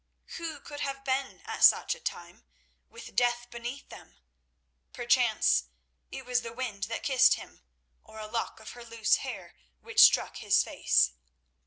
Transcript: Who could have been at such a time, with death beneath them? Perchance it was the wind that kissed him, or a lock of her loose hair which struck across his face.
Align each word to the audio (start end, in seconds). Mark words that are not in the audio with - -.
Who 0.37 0.59
could 0.59 0.79
have 0.79 1.03
been 1.05 1.41
at 1.45 1.63
such 1.63 1.93
a 1.93 1.99
time, 1.99 2.43
with 2.89 3.15
death 3.15 3.47
beneath 3.51 3.89
them? 3.89 4.17
Perchance 4.93 5.65
it 6.11 6.25
was 6.25 6.41
the 6.41 6.51
wind 6.51 6.85
that 6.85 7.03
kissed 7.03 7.35
him, 7.35 7.61
or 8.03 8.17
a 8.17 8.25
lock 8.25 8.59
of 8.59 8.71
her 8.71 8.83
loose 8.83 9.17
hair 9.17 9.55
which 9.79 9.99
struck 10.01 10.29
across 10.29 10.39
his 10.41 10.63
face. 10.63 11.13